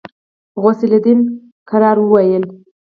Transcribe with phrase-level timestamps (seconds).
[0.61, 1.19] غوث الدين
[1.71, 2.43] ورو وويل.